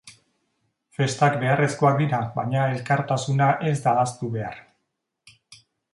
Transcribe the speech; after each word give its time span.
Festak 0.99 1.35
beharrezkoak 1.43 2.01
dira 2.01 2.21
baina, 2.39 2.63
elkartasuna 2.77 3.51
ez 3.73 3.77
da 3.85 3.93
ahaztu 3.93 4.31
behar. 4.39 4.59